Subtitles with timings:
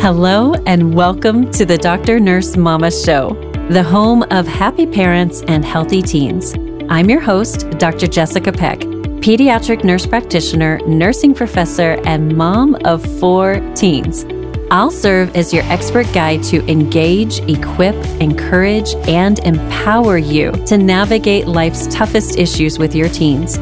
[0.00, 2.18] Hello, and welcome to the Dr.
[2.18, 3.34] Nurse Mama Show,
[3.68, 6.54] the home of happy parents and healthy teens.
[6.88, 8.06] I'm your host, Dr.
[8.06, 8.78] Jessica Peck,
[9.20, 14.24] pediatric nurse practitioner, nursing professor, and mom of four teens.
[14.70, 21.46] I'll serve as your expert guide to engage, equip, encourage, and empower you to navigate
[21.46, 23.58] life's toughest issues with your teens.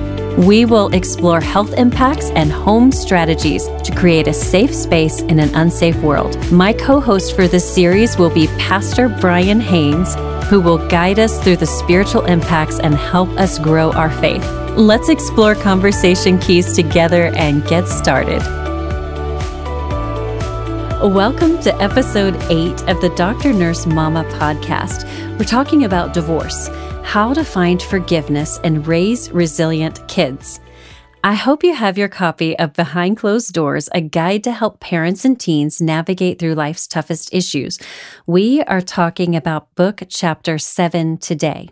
[0.46, 5.52] We will explore health impacts and home strategies to create a safe space in an
[5.56, 6.52] unsafe world.
[6.52, 10.14] My co host for this series will be Pastor Brian Haynes,
[10.48, 14.48] who will guide us through the spiritual impacts and help us grow our faith.
[14.76, 18.38] Let's explore conversation keys together and get started.
[21.02, 23.52] Welcome to episode 8 of the Dr.
[23.52, 25.02] Nurse Mama podcast.
[25.36, 26.68] We're talking about divorce
[27.08, 30.60] how to Find Forgiveness and Raise Resilient Kids.
[31.24, 35.24] I hope you have your copy of Behind Closed Doors, a guide to help parents
[35.24, 37.78] and teens navigate through life's toughest issues.
[38.26, 41.70] We are talking about book chapter 7 today.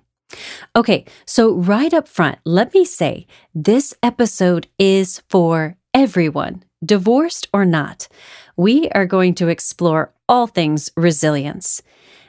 [0.74, 7.66] Okay, so right up front, let me say this episode is for everyone, divorced or
[7.66, 8.08] not.
[8.56, 11.82] We are going to explore all things resilience.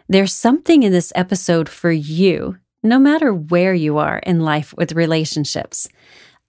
[0.09, 4.93] There's something in this episode for you no matter where you are in life with
[4.93, 5.88] relationships.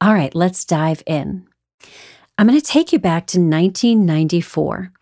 [0.01, 1.47] All right, let's dive in.
[2.41, 4.93] I'm going to take you back to 1994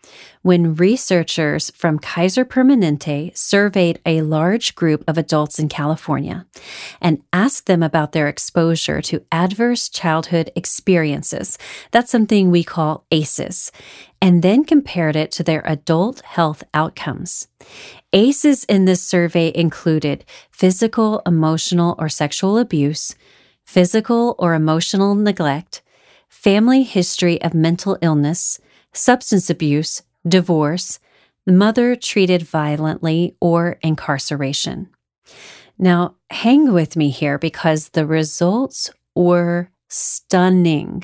[0.41, 6.47] when researchers from Kaiser Permanente surveyed a large group of adults in California
[6.99, 11.59] and asked them about their exposure to adverse childhood experiences.
[11.91, 13.71] That's something we call ACEs,
[14.19, 17.49] and then compared it to their adult health outcomes.
[18.13, 23.13] ACEs in this survey included physical, emotional, or sexual abuse,
[23.63, 25.83] physical or emotional neglect,
[26.47, 28.57] family history of mental illness,
[28.93, 30.97] substance abuse, divorce,
[31.45, 34.87] mother treated violently, or incarceration.
[35.77, 41.03] Now, hang with me here because the results were stunning.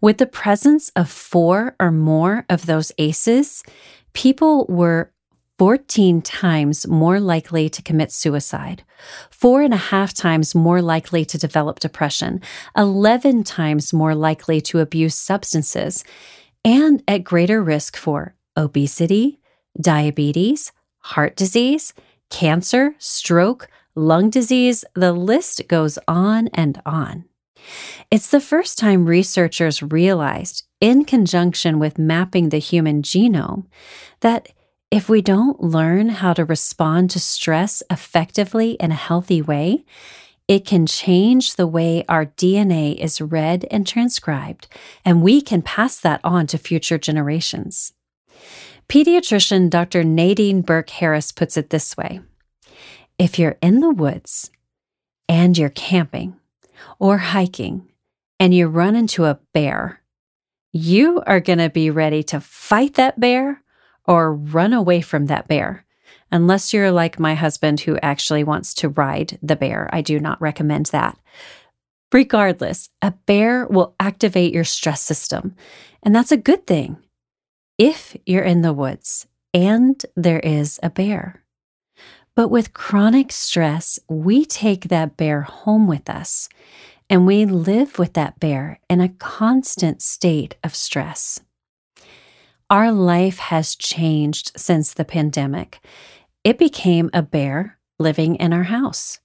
[0.00, 3.62] With the presence of four or more of those ACEs,
[4.14, 5.12] people were
[5.58, 8.82] 14 times more likely to commit suicide,
[9.30, 12.40] four and a half times more likely to develop depression,
[12.76, 16.04] 11 times more likely to abuse substances,
[16.64, 19.40] and at greater risk for obesity,
[19.80, 21.94] diabetes, heart disease,
[22.30, 24.84] cancer, stroke, lung disease.
[24.94, 27.24] The list goes on and on.
[28.10, 33.66] It's the first time researchers realized, in conjunction with mapping the human genome,
[34.20, 34.50] that
[34.90, 39.84] if we don't learn how to respond to stress effectively in a healthy way,
[40.48, 44.68] it can change the way our DNA is read and transcribed,
[45.04, 47.92] and we can pass that on to future generations.
[48.88, 50.04] Pediatrician Dr.
[50.04, 52.20] Nadine Burke Harris puts it this way
[53.18, 54.52] If you're in the woods
[55.28, 56.36] and you're camping
[57.00, 57.88] or hiking
[58.38, 60.00] and you run into a bear,
[60.72, 63.62] you are going to be ready to fight that bear
[64.06, 65.84] or run away from that bear.
[66.32, 70.40] Unless you're like my husband who actually wants to ride the bear, I do not
[70.40, 71.18] recommend that.
[72.12, 75.54] Regardless, a bear will activate your stress system,
[76.02, 76.98] and that's a good thing
[77.78, 81.42] if you're in the woods and there is a bear.
[82.34, 86.48] But with chronic stress, we take that bear home with us
[87.08, 91.40] and we live with that bear in a constant state of stress.
[92.68, 95.78] Our life has changed since the pandemic.
[96.42, 99.20] It became a bear living in our house.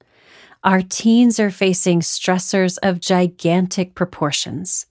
[0.63, 4.85] Our teens are facing stressors of gigantic proportions.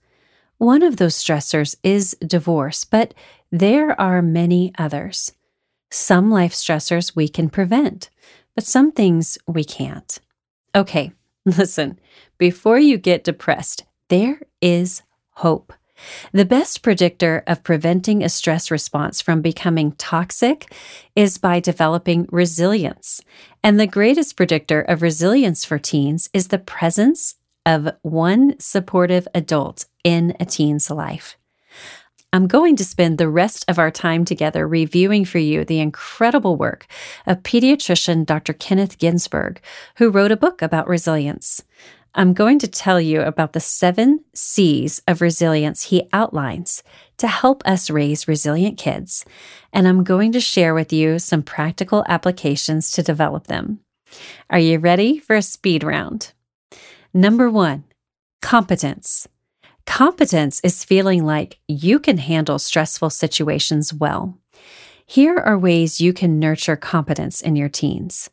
[0.57, 3.13] One of those stressors is divorce, but
[3.53, 5.31] there are many others.
[5.89, 8.09] Some life stressors we can prevent,
[8.53, 10.19] but some things we can't.
[10.75, 11.13] Okay,
[11.45, 11.99] listen,
[12.37, 15.03] before you get depressed, there is
[15.35, 15.71] hope.
[16.31, 20.73] The best predictor of preventing a stress response from becoming toxic
[21.15, 23.21] is by developing resilience.
[23.63, 27.35] And the greatest predictor of resilience for teens is the presence
[27.65, 31.37] of one supportive adult in a teen's life.
[32.33, 36.55] I'm going to spend the rest of our time together reviewing for you the incredible
[36.55, 36.87] work
[37.27, 38.53] of pediatrician Dr.
[38.53, 39.59] Kenneth Ginsburg,
[39.97, 41.61] who wrote a book about resilience.
[42.13, 46.83] I'm going to tell you about the seven C's of resilience he outlines
[47.17, 49.23] to help us raise resilient kids,
[49.71, 53.79] and I'm going to share with you some practical applications to develop them.
[54.49, 56.33] Are you ready for a speed round?
[57.13, 57.85] Number one,
[58.41, 59.29] competence.
[59.85, 64.37] Competence is feeling like you can handle stressful situations well.
[65.05, 68.29] Here are ways you can nurture competence in your teens.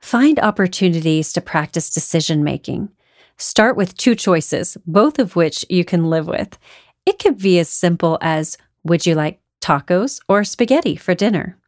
[0.00, 2.90] Find opportunities to practice decision making.
[3.36, 6.58] Start with two choices, both of which you can live with.
[7.04, 11.58] It could be as simple as Would you like tacos or spaghetti for dinner?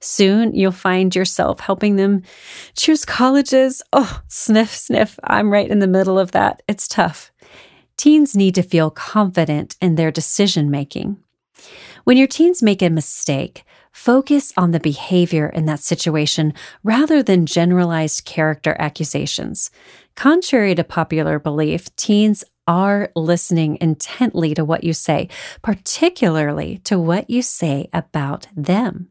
[0.00, 2.22] Soon you'll find yourself helping them
[2.76, 3.82] choose colleges.
[3.92, 5.18] Oh, sniff, sniff.
[5.24, 6.62] I'm right in the middle of that.
[6.68, 7.32] It's tough.
[7.96, 11.16] Teens need to feel confident in their decision making.
[12.04, 16.52] When your teens make a mistake, focus on the behavior in that situation
[16.82, 19.70] rather than generalized character accusations.
[20.14, 25.28] Contrary to popular belief, teens are listening intently to what you say,
[25.62, 29.08] particularly to what you say about them.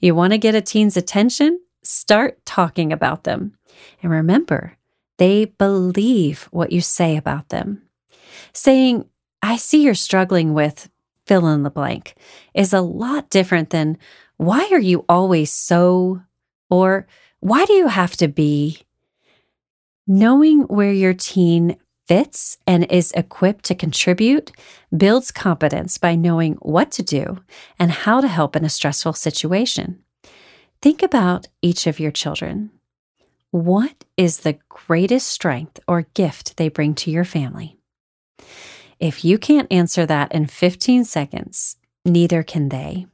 [0.00, 1.60] You want to get a teen's attention?
[1.82, 3.54] Start talking about them.
[4.02, 4.78] And remember,
[5.18, 7.82] they believe what you say about them.
[8.54, 9.04] Saying,
[9.42, 10.88] I see you're struggling with
[11.30, 12.16] fill in the blank
[12.54, 13.96] is a lot different than,
[14.36, 16.20] why are you always so,
[16.68, 17.06] or
[17.38, 18.82] why do you have to be?
[20.08, 21.76] Knowing where your teen
[22.08, 24.50] fits and is equipped to contribute
[24.96, 27.38] builds competence by knowing what to do
[27.78, 30.02] and how to help in a stressful situation.
[30.82, 32.72] Think about each of your children.
[33.52, 37.79] What is the greatest strength or gift they bring to your family?
[39.00, 43.06] If you can't answer that in 15 seconds, neither can they.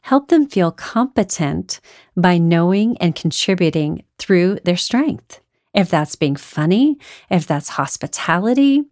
[0.00, 1.80] Help them feel competent
[2.16, 5.40] by knowing and contributing through their strength.
[5.74, 6.96] If that's being funny,
[7.28, 8.84] if that's hospitality,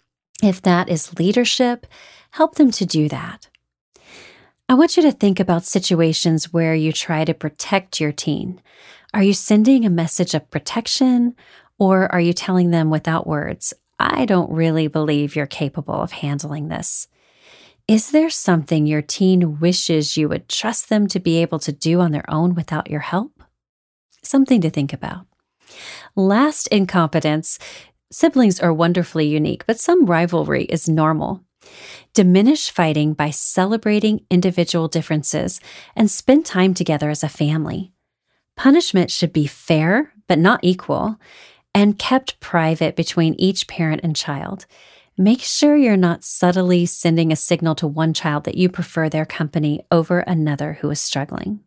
[0.42, 1.86] if that is leadership,
[2.32, 3.48] help them to do that.
[4.68, 8.60] I want you to think about situations where you try to protect your teen.
[9.14, 11.34] Are you sending a message of protection
[11.78, 16.69] or are you telling them without words, I don't really believe you're capable of handling
[16.69, 17.08] this?
[17.88, 22.00] Is there something your teen wishes you would trust them to be able to do
[22.00, 23.43] on their own without your help?
[24.22, 25.26] Something to think about.
[26.16, 27.58] Last incompetence
[28.10, 31.44] siblings are wonderfully unique, but some rivalry is normal.
[32.14, 35.60] Diminish fighting by celebrating individual differences
[35.94, 37.93] and spend time together as a family.
[38.56, 41.19] Punishment should be fair, but not equal,
[41.76, 44.64] and kept private between each parent and child.
[45.19, 49.26] Make sure you're not subtly sending a signal to one child that you prefer their
[49.26, 51.61] company over another who is struggling.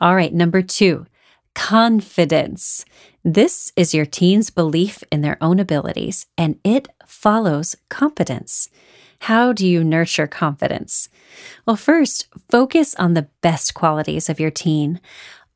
[0.00, 1.04] All right, number two,
[1.54, 2.86] confidence.
[3.22, 8.70] This is your teen's belief in their own abilities, and it follows competence.
[9.20, 11.10] How do you nurture confidence?
[11.66, 15.00] Well, first, focus on the best qualities of your teen.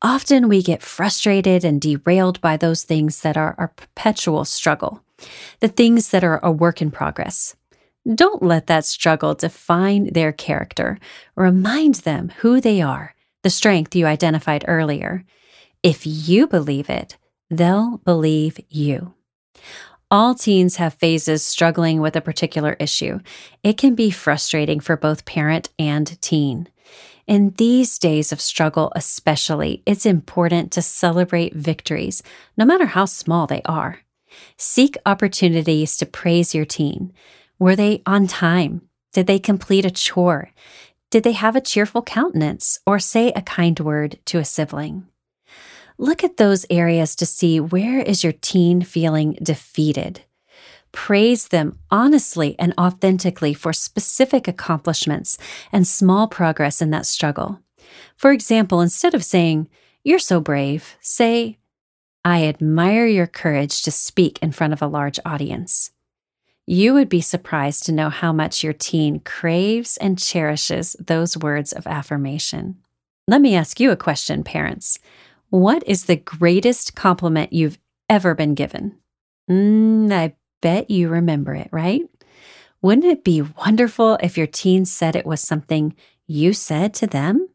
[0.01, 5.03] Often we get frustrated and derailed by those things that are our perpetual struggle,
[5.59, 7.55] the things that are a work in progress.
[8.13, 10.99] Don't let that struggle define their character.
[11.35, 15.25] Remind them who they are, the strength you identified earlier.
[15.81, 17.17] If you believe it,
[17.49, 19.13] they'll believe you.
[20.09, 23.19] All teens have phases struggling with a particular issue.
[23.61, 26.69] It can be frustrating for both parent and teen.
[27.27, 32.23] In these days of struggle, especially, it's important to celebrate victories,
[32.55, 33.99] no matter how small they are.
[34.55, 37.11] Seek opportunities to praise your teen.
[37.59, 38.81] Were they on time?
[39.11, 40.51] Did they complete a chore?
[41.09, 45.07] Did they have a cheerful countenance or say a kind word to a sibling?
[45.97, 50.21] Look at those areas to see where is your teen feeling defeated.
[50.91, 55.37] Praise them honestly and authentically for specific accomplishments
[55.71, 57.61] and small progress in that struggle.
[58.15, 59.69] For example, instead of saying,
[60.03, 61.57] You're so brave, say,
[62.25, 65.91] I admire your courage to speak in front of a large audience.
[66.65, 71.71] You would be surprised to know how much your teen craves and cherishes those words
[71.71, 72.79] of affirmation.
[73.29, 74.99] Let me ask you a question, parents.
[75.49, 77.79] What is the greatest compliment you've
[78.09, 78.97] ever been given?
[79.49, 82.03] Mm, I bet you remember it, right?
[82.81, 85.95] Wouldn't it be wonderful if your teen said it was something
[86.27, 87.49] you said to them?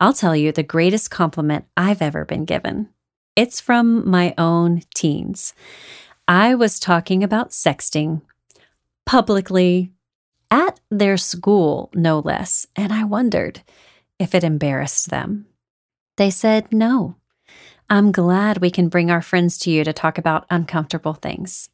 [0.00, 2.88] I'll tell you the greatest compliment I've ever been given.
[3.36, 5.54] It's from my own teens.
[6.26, 8.22] I was talking about sexting
[9.06, 9.92] publicly
[10.50, 13.62] at their school, no less, and I wondered
[14.18, 15.46] if it embarrassed them.
[16.16, 17.16] They said, No.
[17.88, 21.68] I'm glad we can bring our friends to you to talk about uncomfortable things.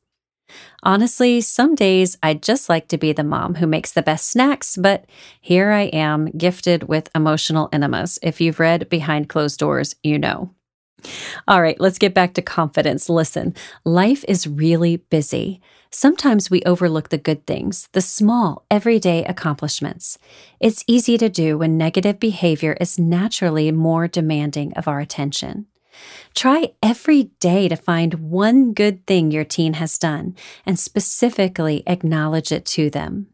[0.82, 4.76] Honestly, some days I'd just like to be the mom who makes the best snacks,
[4.76, 5.04] but
[5.40, 8.18] here I am, gifted with emotional enemas.
[8.22, 10.54] If you've read Behind Closed Doors, you know.
[11.46, 13.08] All right, let's get back to confidence.
[13.08, 15.60] Listen, life is really busy.
[15.90, 20.18] Sometimes we overlook the good things, the small, everyday accomplishments.
[20.60, 25.66] It's easy to do when negative behavior is naturally more demanding of our attention.
[26.34, 32.52] Try every day to find one good thing your teen has done and specifically acknowledge
[32.52, 33.28] it to them.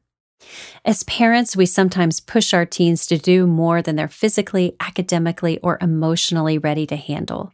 [0.85, 5.79] As parents, we sometimes push our teens to do more than they're physically, academically, or
[5.81, 7.53] emotionally ready to handle.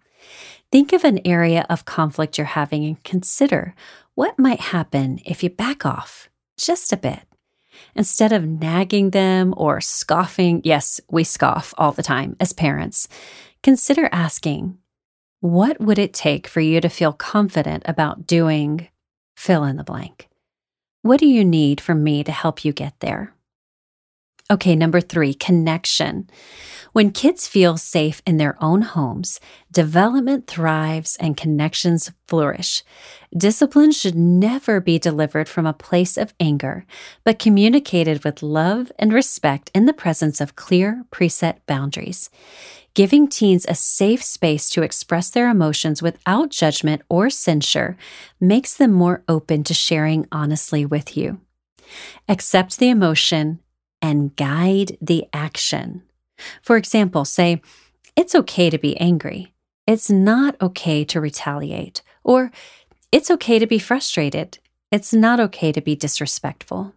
[0.73, 3.75] Think of an area of conflict you're having and consider
[4.15, 7.23] what might happen if you back off just a bit.
[7.95, 13.09] Instead of nagging them or scoffing, yes, we scoff all the time as parents,
[13.63, 14.77] consider asking,
[15.41, 18.89] what would it take for you to feel confident about doing
[19.37, 20.29] fill in the blank?
[21.03, 23.35] What do you need from me to help you get there?
[24.51, 26.29] Okay, number three, connection.
[26.93, 29.39] When kids feel safe in their own homes,
[29.71, 32.83] development thrives and connections flourish.
[33.35, 36.85] Discipline should never be delivered from a place of anger,
[37.23, 42.29] but communicated with love and respect in the presence of clear, preset boundaries.
[42.95, 47.97] Giving teens a safe space to express their emotions without judgment or censure
[48.41, 51.41] makes them more open to sharing honestly with you.
[52.29, 53.61] Accept the emotion
[54.03, 56.03] and guide the action.
[56.63, 57.63] For example, say,
[58.17, 59.55] It's okay to be angry.
[59.87, 62.03] It's not okay to retaliate.
[62.25, 62.51] Or,
[63.13, 64.59] It's okay to be frustrated.
[64.91, 66.95] It's not okay to be disrespectful.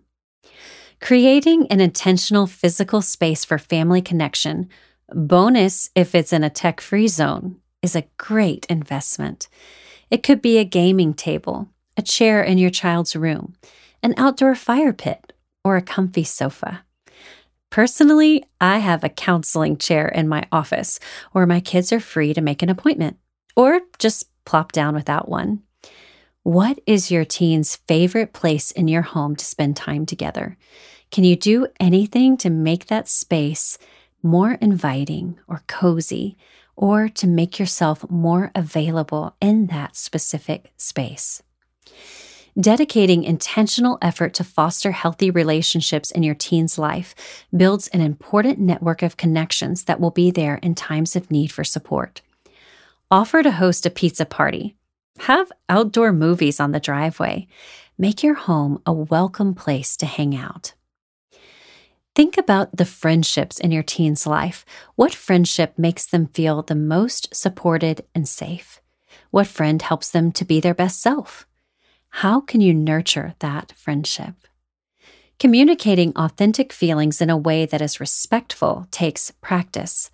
[1.00, 4.70] Creating an intentional physical space for family connection,
[5.14, 9.48] bonus if it's in a tech free zone, is a great investment.
[10.10, 13.56] It could be a gaming table, a chair in your child's room,
[14.02, 16.84] an outdoor fire pit, or a comfy sofa.
[17.70, 21.00] Personally, I have a counseling chair in my office
[21.32, 23.18] where my kids are free to make an appointment
[23.56, 25.64] or just plop down without one.
[26.44, 30.58] What is your teen's favorite place in your home to spend time together?
[31.10, 33.78] Can you do anything to make that space
[34.24, 36.38] more inviting or cozy,
[36.76, 41.44] or to make yourself more available in that specific space?
[42.60, 47.16] Dedicating intentional effort to foster healthy relationships in your teen's life
[47.56, 51.64] builds an important network of connections that will be there in times of need for
[51.64, 52.22] support.
[53.10, 54.76] Offer to host a pizza party.
[55.20, 57.48] Have outdoor movies on the driveway.
[57.98, 60.74] Make your home a welcome place to hang out.
[62.16, 64.66] Think about the friendships in your teen's life.
[64.96, 68.82] What friendship makes them feel the most supported and safe?
[69.32, 71.48] What friend helps them to be their best self?
[72.10, 74.36] How can you nurture that friendship?
[75.40, 80.12] Communicating authentic feelings in a way that is respectful takes practice.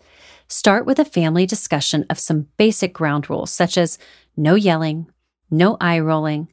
[0.47, 3.99] Start with a family discussion of some basic ground rules, such as
[4.37, 5.11] no yelling,
[5.51, 6.47] no eye rolling.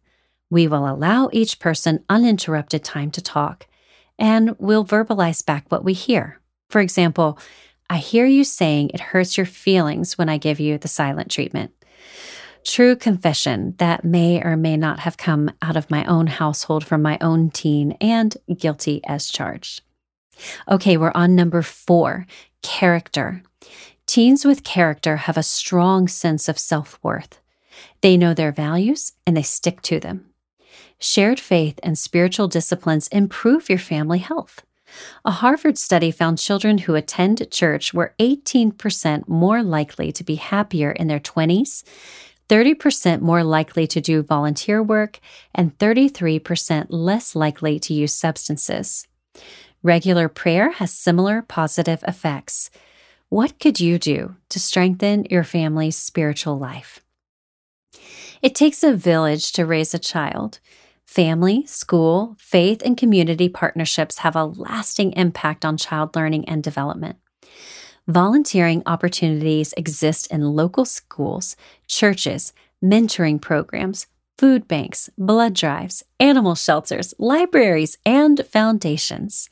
[0.51, 3.69] We will allow each person uninterrupted time to talk,
[4.19, 6.41] and we'll verbalize back what we hear.
[6.71, 7.39] For example,
[7.89, 11.73] I hear you saying it hurts your feelings when I give you the silent treatment
[12.67, 17.01] true confession that may or may not have come out of my own household from
[17.01, 19.83] my own teen and guilty as charged.
[20.69, 22.27] Okay, we're on number four
[22.63, 23.43] character.
[24.07, 27.41] Teens with character have a strong sense of self worth.
[28.01, 30.27] They know their values and they stick to them.
[30.99, 34.63] Shared faith and spiritual disciplines improve your family health.
[35.25, 40.93] A Harvard study found children who attend church were 18% more likely to be happier
[40.93, 41.83] in their 20s
[42.49, 45.19] 30% more likely to do volunteer work,
[45.55, 49.07] and 33% less likely to use substances.
[49.83, 52.71] Regular prayer has similar positive effects.
[53.29, 57.01] What could you do to strengthen your family's spiritual life?
[58.43, 60.61] It takes a village to raise a child.
[61.05, 67.17] Family, school, faith, and community partnerships have a lasting impact on child learning and development.
[68.09, 71.57] Volunteering opportunities exist in local schools,
[71.89, 72.53] churches,
[72.85, 74.07] mentoring programs,
[74.39, 79.49] food banks, blood drives, animal shelters, libraries, and foundations.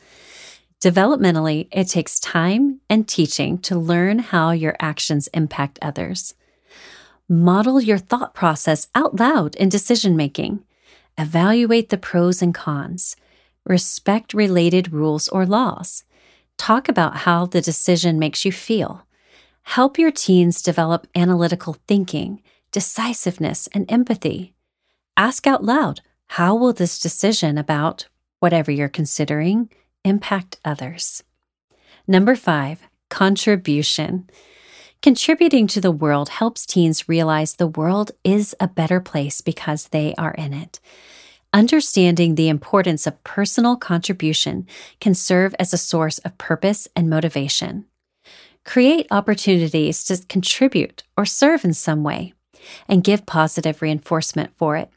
[0.80, 6.34] Developmentally, it takes time and teaching to learn how your actions impact others.
[7.28, 10.62] Model your thought process out loud in decision making.
[11.16, 13.16] Evaluate the pros and cons.
[13.64, 16.04] Respect related rules or laws.
[16.58, 19.06] Talk about how the decision makes you feel.
[19.62, 24.52] Help your teens develop analytical thinking, decisiveness, and empathy.
[25.16, 28.06] Ask out loud how will this decision about
[28.40, 29.70] whatever you're considering
[30.04, 31.22] impact others?
[32.06, 34.28] Number five, contribution.
[35.04, 40.14] Contributing to the world helps teens realize the world is a better place because they
[40.16, 40.80] are in it.
[41.52, 44.66] Understanding the importance of personal contribution
[45.02, 47.84] can serve as a source of purpose and motivation.
[48.64, 52.32] Create opportunities to contribute or serve in some way
[52.88, 54.88] and give positive reinforcement for it.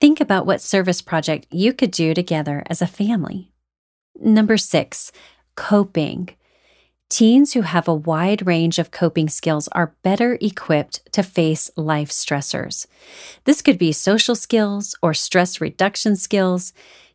[0.00, 3.52] Think about what service project you could do together as a family.
[4.18, 5.12] Number six,
[5.56, 6.30] coping.
[7.08, 12.10] Teens who have a wide range of coping skills are better equipped to face life
[12.10, 12.86] stressors.
[13.44, 16.72] This could be social skills or stress reduction skills.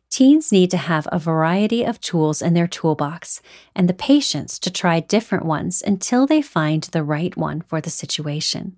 [0.08, 3.42] Teens need to have a variety of tools in their toolbox
[3.76, 7.90] and the patience to try different ones until they find the right one for the
[7.90, 8.76] situation.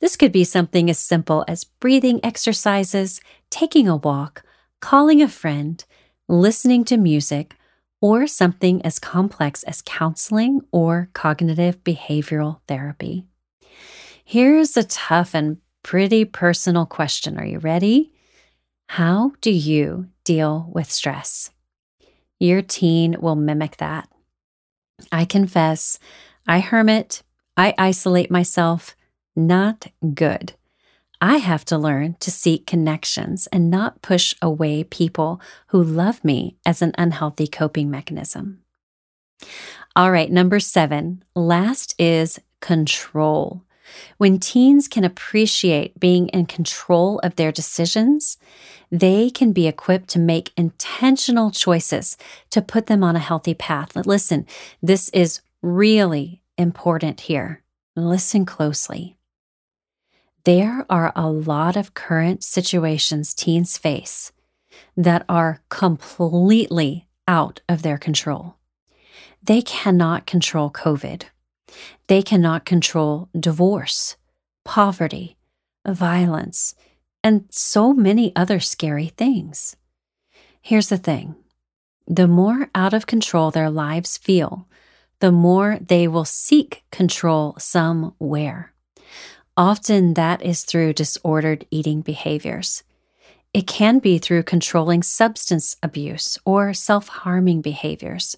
[0.00, 4.42] This could be something as simple as breathing exercises, taking a walk,
[4.80, 5.82] calling a friend,
[6.28, 7.54] listening to music,
[8.06, 13.24] or something as complex as counseling or cognitive behavioral therapy.
[14.24, 17.36] Here's a tough and pretty personal question.
[17.36, 18.12] Are you ready?
[18.90, 21.50] How do you deal with stress?
[22.38, 24.08] Your teen will mimic that.
[25.10, 25.98] I confess,
[26.46, 27.24] I hermit,
[27.56, 28.94] I isolate myself.
[29.34, 30.52] Not good.
[31.20, 36.56] I have to learn to seek connections and not push away people who love me
[36.66, 38.60] as an unhealthy coping mechanism.
[39.94, 43.62] All right, number seven, last is control.
[44.18, 48.36] When teens can appreciate being in control of their decisions,
[48.90, 52.16] they can be equipped to make intentional choices
[52.50, 53.94] to put them on a healthy path.
[54.06, 54.46] Listen,
[54.82, 57.62] this is really important here.
[57.94, 59.16] Listen closely.
[60.46, 64.30] There are a lot of current situations teens face
[64.96, 68.54] that are completely out of their control.
[69.42, 71.24] They cannot control COVID.
[72.06, 74.14] They cannot control divorce,
[74.64, 75.36] poverty,
[75.84, 76.76] violence,
[77.24, 79.74] and so many other scary things.
[80.62, 81.34] Here's the thing
[82.06, 84.68] the more out of control their lives feel,
[85.18, 88.72] the more they will seek control somewhere.
[89.58, 92.82] Often that is through disordered eating behaviors.
[93.54, 98.36] It can be through controlling substance abuse or self harming behaviors.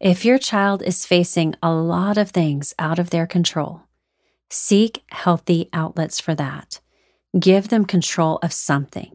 [0.00, 3.82] If your child is facing a lot of things out of their control,
[4.48, 6.80] seek healthy outlets for that.
[7.38, 9.14] Give them control of something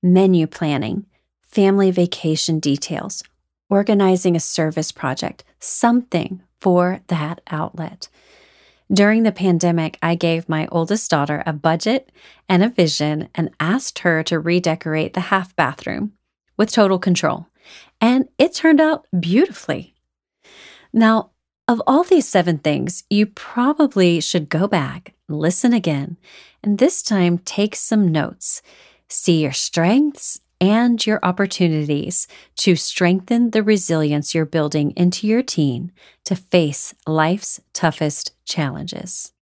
[0.00, 1.06] menu planning,
[1.42, 3.24] family vacation details,
[3.68, 8.08] organizing a service project, something for that outlet.
[8.92, 12.10] During the pandemic, I gave my oldest daughter a budget
[12.48, 16.12] and a vision and asked her to redecorate the half bathroom
[16.56, 17.46] with total control.
[18.00, 19.94] And it turned out beautifully.
[20.92, 21.32] Now,
[21.66, 26.16] of all these seven things, you probably should go back, listen again,
[26.62, 28.62] and this time take some notes.
[29.08, 35.92] See your strengths and your opportunities to strengthen the resilience you're building into your teen
[36.24, 39.32] to face life's toughest challenges.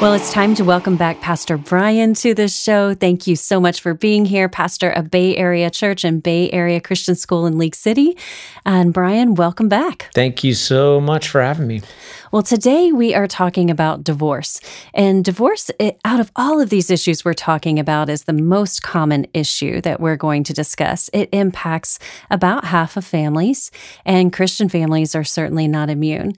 [0.00, 2.94] Well, it's time to welcome back Pastor Brian to the show.
[2.94, 6.80] Thank you so much for being here, pastor of Bay Area Church and Bay Area
[6.80, 8.16] Christian School in League City.
[8.64, 10.08] And Brian, welcome back.
[10.14, 11.82] Thank you so much for having me.
[12.30, 14.60] Well, today we are talking about divorce.
[14.94, 18.84] And divorce, it, out of all of these issues we're talking about, is the most
[18.84, 21.10] common issue that we're going to discuss.
[21.12, 21.98] It impacts
[22.30, 23.72] about half of families,
[24.04, 26.34] and Christian families are certainly not immune.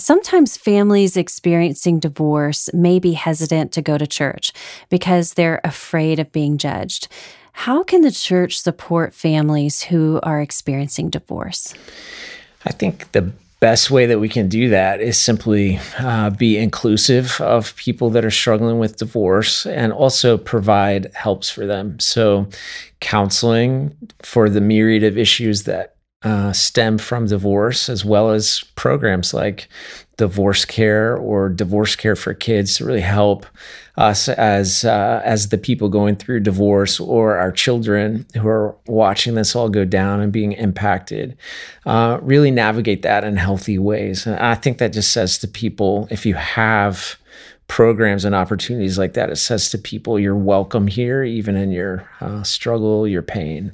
[0.00, 4.52] Sometimes families experiencing divorce may be hesitant to go to church
[4.88, 7.06] because they're afraid of being judged.
[7.52, 11.74] How can the church support families who are experiencing divorce?
[12.64, 17.38] I think the best way that we can do that is simply uh, be inclusive
[17.42, 22.00] of people that are struggling with divorce and also provide helps for them.
[22.00, 22.48] So,
[23.00, 29.32] counseling for the myriad of issues that uh, stem from divorce, as well as programs
[29.32, 29.68] like
[30.18, 33.46] divorce care or divorce care for kids to really help
[33.96, 39.34] us as uh, as the people going through divorce or our children who are watching
[39.34, 41.36] this all go down and being impacted
[41.86, 44.26] uh, really navigate that in healthy ways.
[44.26, 47.16] And i think that just says to people if you have
[47.66, 52.08] programs and opportunities like that it says to people you're welcome here even in your
[52.20, 53.72] uh, struggle your pain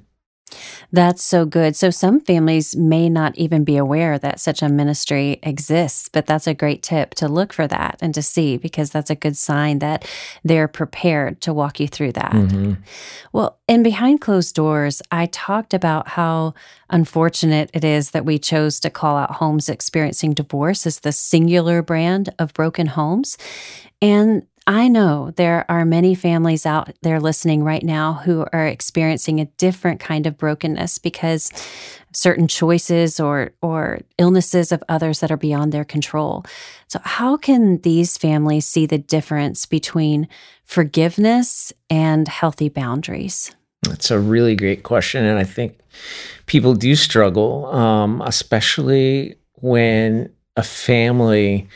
[0.93, 1.75] that's so good.
[1.75, 6.47] So, some families may not even be aware that such a ministry exists, but that's
[6.47, 9.81] a great tip to look for that and to see because that's a good sign
[9.81, 10.09] that
[10.45, 12.33] they're prepared to walk you through that.
[12.33, 12.75] Mm-hmm.
[13.33, 16.55] Well, and behind closed doors, I talked about how
[16.91, 21.83] unfortunate it is that we chose to call out homes experiencing divorce as the singular
[21.83, 23.37] brand of broken homes.
[24.01, 29.41] And I know there are many families out there listening right now who are experiencing
[29.41, 31.53] a different kind of brokenness because
[32.13, 36.45] certain choices or or illnesses of others that are beyond their control.
[36.89, 40.27] So how can these families see the difference between
[40.65, 43.55] forgiveness and healthy boundaries?
[43.83, 45.79] That's a really great question and I think
[46.47, 51.69] people do struggle um, especially when a family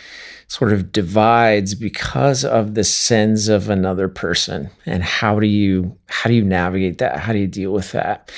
[0.50, 4.68] sort of divides because of the sins of another person.
[4.84, 7.20] And how do you how do you navigate that?
[7.20, 8.32] How do you deal with that?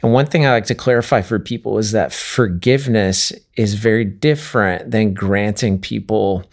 [0.00, 4.92] And one thing i like to clarify for people is that forgiveness is very different
[4.92, 6.48] than granting people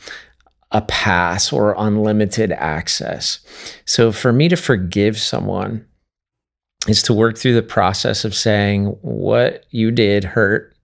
[0.72, 3.40] a pass or unlimited access.
[3.86, 5.86] So for me to forgive someone
[6.88, 10.76] is to work through the process of saying what you did hurt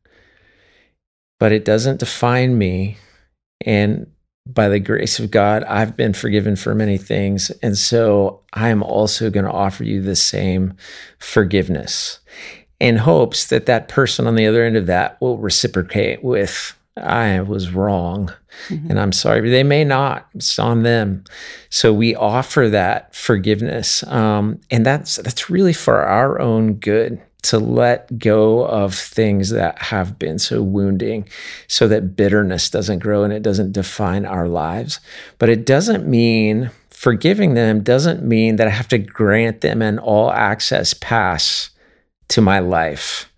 [1.39, 2.97] but it doesn't define me
[3.65, 4.07] and
[4.45, 7.51] by the grace of God, I've been forgiven for many things.
[7.61, 10.73] And so I am also going to offer you the same
[11.19, 12.19] forgiveness
[12.79, 17.41] in hopes that that person on the other end of that will reciprocate with, I
[17.41, 18.33] was wrong
[18.67, 18.89] mm-hmm.
[18.89, 19.41] and I'm sorry.
[19.41, 20.27] But they may not.
[20.33, 21.23] It's on them.
[21.69, 24.03] So we offer that forgiveness.
[24.07, 29.77] Um, and that's, that's really for our own good to let go of things that
[29.79, 31.27] have been so wounding
[31.67, 34.99] so that bitterness doesn't grow and it doesn't define our lives.
[35.39, 39.97] But it doesn't mean forgiving them doesn't mean that I have to grant them an
[39.97, 41.71] all access pass
[42.27, 43.31] to my life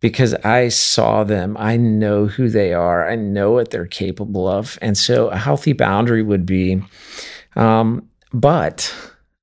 [0.00, 1.56] because I saw them.
[1.58, 3.08] I know who they are.
[3.08, 4.78] I know what they're capable of.
[4.82, 6.82] And so a healthy boundary would be,
[7.56, 8.92] um, but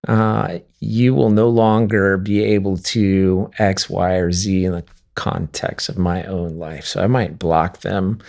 [0.08, 4.84] uh, you will no longer be able to X, Y, or Z in the
[5.16, 6.86] context of my own life.
[6.86, 8.20] So I might block them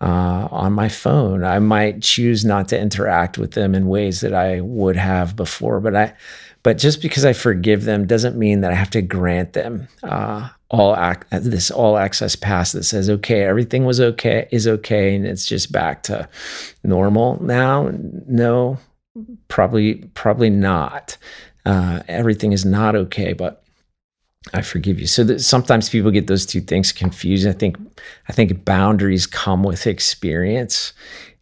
[0.00, 1.44] uh, on my phone.
[1.44, 5.80] I might choose not to interact with them in ways that I would have before.
[5.80, 6.14] But I,
[6.62, 10.48] but just because I forgive them doesn't mean that I have to grant them uh,
[10.68, 15.26] all ac- this all access pass that says okay, everything was okay is okay, and
[15.26, 16.28] it's just back to
[16.82, 17.90] normal now.
[18.26, 18.78] No,
[19.48, 21.16] probably probably not.
[21.64, 23.64] Uh, everything is not okay, but
[24.54, 25.06] I forgive you.
[25.06, 27.46] So that sometimes people get those two things confused.
[27.46, 27.76] I think
[28.28, 30.92] I think boundaries come with experience,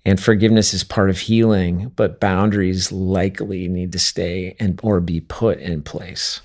[0.05, 5.21] and forgiveness is part of healing, but boundaries likely need to stay and or be
[5.21, 6.41] put in place.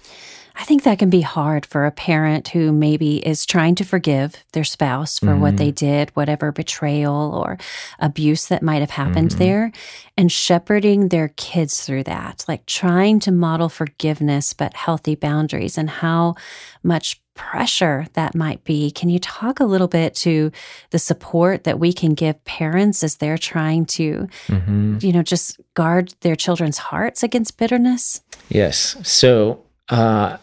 [0.60, 4.44] I think that can be hard for a parent who maybe is trying to forgive
[4.52, 5.40] their spouse for mm-hmm.
[5.40, 7.58] what they did, whatever betrayal or
[7.98, 9.40] abuse that might have happened mm-hmm.
[9.40, 9.72] there,
[10.18, 15.90] and shepherding their kids through that, like trying to model forgiveness but healthy boundaries and
[15.90, 16.36] how
[16.84, 18.92] much pressure that might be.
[18.92, 20.52] Can you talk a little bit to
[20.90, 24.98] the support that we can give parents as they're trying to, mm-hmm.
[25.00, 28.22] you know, just guard their children's hearts against bitterness?
[28.50, 28.98] Yes.
[29.10, 30.38] So, uh, uh,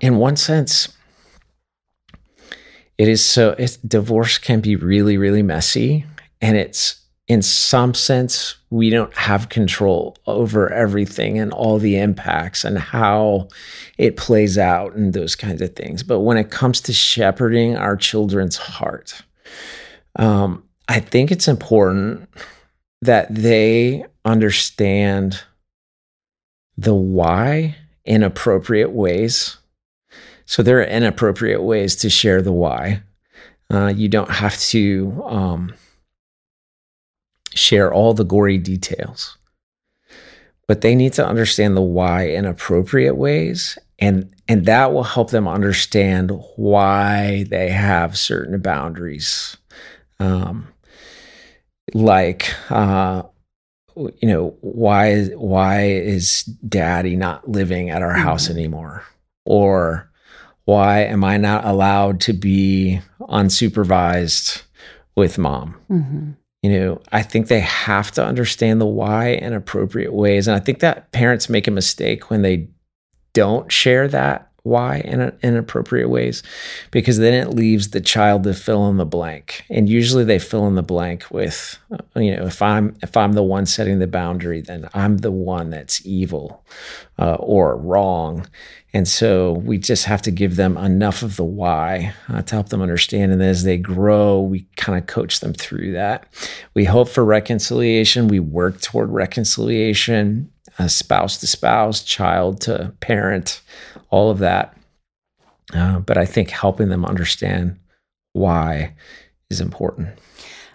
[0.00, 0.88] in one sense,
[2.98, 3.54] it is so.
[3.86, 6.04] Divorce can be really, really messy,
[6.40, 12.64] and it's in some sense we don't have control over everything and all the impacts
[12.64, 13.48] and how
[13.96, 16.02] it plays out and those kinds of things.
[16.02, 19.22] But when it comes to shepherding our children's heart,
[20.16, 22.28] um, I think it's important
[23.00, 25.42] that they understand
[26.76, 29.58] the why in appropriate ways
[30.46, 33.02] so there are inappropriate ways to share the why.
[33.70, 35.74] Uh, you don't have to um,
[37.54, 39.38] share all the gory details,
[40.68, 45.30] but they need to understand the why in appropriate ways, and and that will help
[45.30, 49.56] them understand why they have certain boundaries.
[50.20, 50.68] Um,
[51.94, 53.22] like uh,
[53.96, 58.58] you know why why is daddy not living at our house mm-hmm.
[58.58, 59.04] anymore
[59.44, 60.10] or
[60.64, 64.62] why am I not allowed to be unsupervised
[65.16, 65.76] with mom?
[65.90, 66.30] Mm-hmm.
[66.62, 70.46] You know, I think they have to understand the why in appropriate ways.
[70.46, 72.68] And I think that parents make a mistake when they
[73.32, 76.42] don't share that why in inappropriate ways
[76.92, 80.68] because then it leaves the child to fill in the blank and usually they fill
[80.68, 84.06] in the blank with uh, you know if i'm if i'm the one setting the
[84.06, 86.64] boundary then i'm the one that's evil
[87.18, 88.46] uh, or wrong
[88.94, 92.68] and so we just have to give them enough of the why uh, to help
[92.68, 93.32] them understand.
[93.32, 96.26] And as they grow, we kind of coach them through that.
[96.74, 98.28] We hope for reconciliation.
[98.28, 103.62] We work toward reconciliation, uh, spouse to spouse, child to parent,
[104.10, 104.76] all of that.
[105.72, 107.78] Uh, but I think helping them understand
[108.34, 108.94] why
[109.48, 110.08] is important.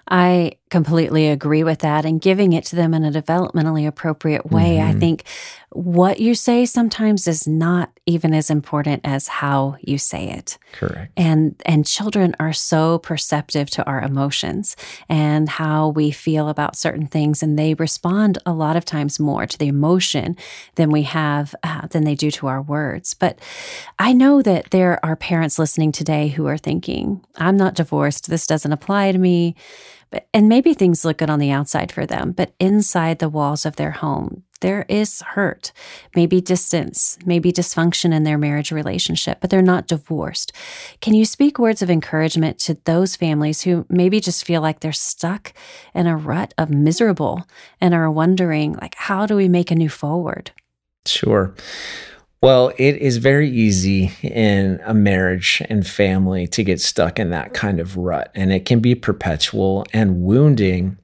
[0.10, 4.77] I completely agree with that and giving it to them in a developmentally appropriate way.
[4.77, 4.89] Mm-hmm.
[4.89, 5.23] I think
[5.69, 10.58] what you say sometimes is not even as important as how you say it.
[10.73, 11.12] Correct.
[11.15, 14.75] And and children are so perceptive to our emotions
[15.10, 19.45] and how we feel about certain things and they respond a lot of times more
[19.45, 20.36] to the emotion
[20.75, 23.13] than we have uh, than they do to our words.
[23.13, 23.39] But
[23.99, 28.30] I know that there are parents listening today who are thinking, I'm not divorced.
[28.30, 29.56] This doesn't apply to me.
[30.10, 33.65] But, and maybe things look good on the outside for them, but inside the walls
[33.65, 35.72] of their home, there is hurt,
[36.15, 40.52] maybe distance, maybe dysfunction in their marriage relationship, but they're not divorced.
[41.02, 44.91] Can you speak words of encouragement to those families who maybe just feel like they're
[44.91, 45.54] stuck
[45.93, 47.46] in a rut of miserable
[47.80, 50.52] and are wondering like how do we make a new forward?
[51.06, 51.54] Sure.
[52.41, 57.54] Well, it is very easy in a marriage and family to get stuck in that
[57.54, 60.97] kind of rut, and it can be perpetual and wounding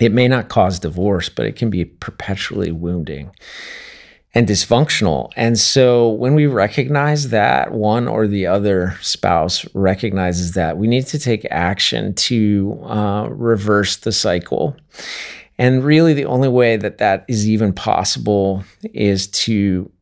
[0.00, 3.30] it may not cause divorce, but it can be perpetually wounding
[4.34, 5.30] and dysfunctional.
[5.36, 11.06] And so when we recognize that one or the other spouse recognizes that, we need
[11.08, 14.74] to take action to uh, reverse the cycle.
[15.58, 19.92] And really, the only way that that is even possible is to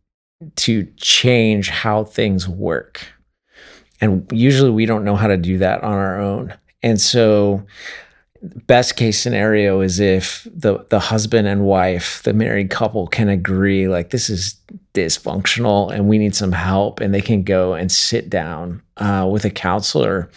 [0.56, 3.06] to change how things work.
[4.00, 6.54] And usually, we don't know how to do that on our own.
[6.82, 7.66] And so,
[8.42, 13.88] best case scenario is if the the husband and wife the married couple can agree
[13.88, 14.54] like this is
[14.94, 19.44] dysfunctional and we need some help and they can go and sit down uh, with
[19.44, 20.30] a counselor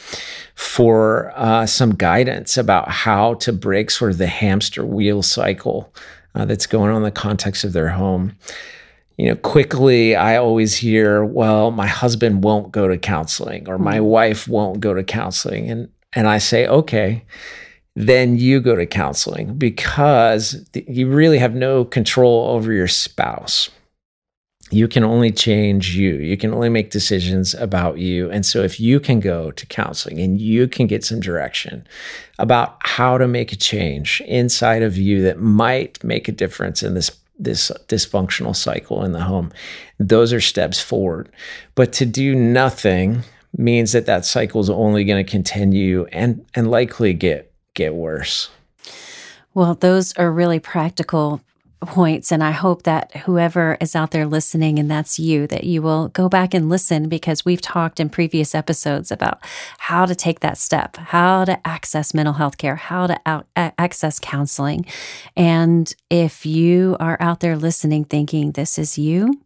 [0.55, 5.93] for uh, some guidance about how to break sort of the hamster wheel cycle
[6.35, 8.35] uh, that's going on in the context of their home
[9.21, 13.99] you know, quickly I always hear, well, my husband won't go to counseling or my
[13.99, 14.05] hmm.
[14.05, 15.69] wife won't go to counseling.
[15.69, 17.23] And and I say, okay,
[17.95, 23.69] then you go to counseling because you really have no control over your spouse.
[24.71, 26.15] You can only change you.
[26.15, 28.31] You can only make decisions about you.
[28.31, 31.85] And so, if you can go to counseling and you can get some direction
[32.39, 36.95] about how to make a change inside of you that might make a difference in
[36.95, 39.51] this this dysfunctional cycle in the home,
[39.99, 41.29] those are steps forward.
[41.75, 43.23] But to do nothing
[43.57, 48.49] means that that cycle is only going to continue and and likely get get worse.
[49.53, 51.41] Well, those are really practical
[51.81, 52.31] points.
[52.31, 56.09] And I hope that whoever is out there listening, and that's you, that you will
[56.09, 59.39] go back and listen because we've talked in previous episodes about
[59.79, 64.19] how to take that step, how to access mental health care, how to out, access
[64.19, 64.85] counseling.
[65.35, 69.41] And if you are out there listening thinking, this is you,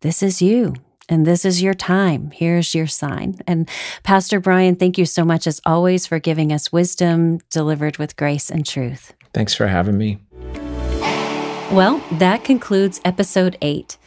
[0.00, 0.74] this is you
[1.08, 2.30] and this is your time.
[2.32, 3.40] Here's your sign.
[3.46, 3.68] And
[4.02, 8.50] Pastor Brian, thank you so much as always for giving us wisdom delivered with grace
[8.50, 9.14] and truth.
[9.32, 10.18] Thanks for having me.
[11.70, 13.98] Well, that concludes episode eight.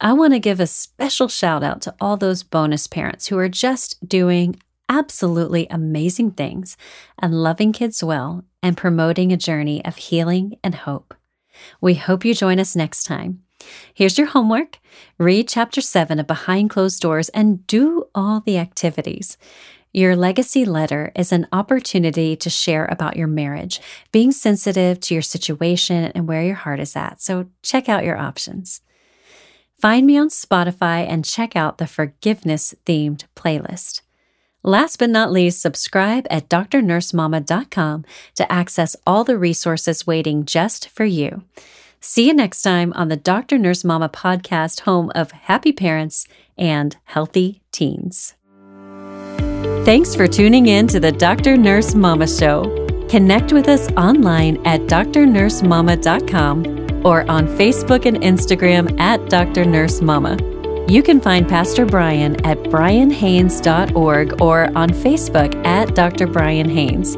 [0.00, 3.48] I want to give a special shout out to all those bonus parents who are
[3.48, 6.78] just doing absolutely amazing things
[7.18, 11.14] and loving kids well and promoting a journey of healing and hope.
[11.78, 13.42] We hope you join us next time.
[13.92, 14.78] Here's your homework
[15.18, 19.36] read chapter 7 of Behind Closed Doors and do all the activities.
[19.92, 23.80] Your legacy letter is an opportunity to share about your marriage,
[24.12, 27.20] being sensitive to your situation and where your heart is at.
[27.20, 28.82] So check out your options.
[29.80, 34.02] Find me on Spotify and check out the forgiveness themed playlist.
[34.62, 41.04] Last but not least, subscribe at drnursemama.com to access all the resources waiting just for
[41.04, 41.42] you.
[41.98, 43.58] See you next time on the Dr.
[43.58, 46.26] Nurse Mama podcast, home of happy parents
[46.56, 48.34] and healthy teens.
[49.84, 51.56] Thanks for tuning in to the Dr.
[51.56, 52.62] Nurse Mama Show.
[53.08, 59.64] Connect with us online at drnursemama.com or on Facebook and Instagram at Dr.
[59.64, 60.36] Nurse Mama.
[60.88, 66.26] You can find Pastor Brian at brianhaynes.org or on Facebook at Dr.
[66.26, 67.16] Brian Haynes.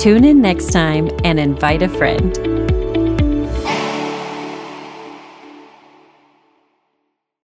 [0.00, 2.34] Tune in next time and invite a friend.